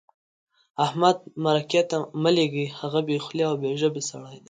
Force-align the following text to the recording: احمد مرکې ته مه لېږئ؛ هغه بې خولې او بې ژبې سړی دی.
احمد 0.85 1.17
مرکې 1.45 1.81
ته 1.89 1.97
مه 2.21 2.31
لېږئ؛ 2.35 2.65
هغه 2.79 2.99
بې 3.07 3.17
خولې 3.25 3.43
او 3.49 3.55
بې 3.61 3.71
ژبې 3.81 4.01
سړی 4.09 4.29
دی. 4.31 4.37